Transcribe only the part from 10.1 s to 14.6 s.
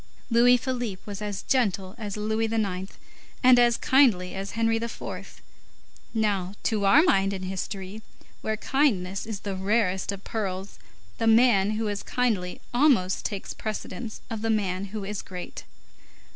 of pearls, the man who is kindly almost takes precedence of the